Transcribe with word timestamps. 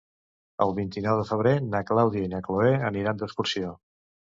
El 0.65 0.73
vint-i-nou 0.79 1.21
de 1.21 1.27
febrer 1.33 1.53
na 1.67 1.85
Clàudia 1.93 2.31
i 2.31 2.35
na 2.35 2.43
Cloè 2.51 2.77
aniran 2.93 3.23
d'excursió. 3.25 3.81